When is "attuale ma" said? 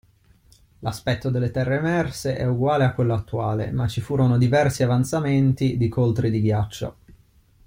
3.13-3.87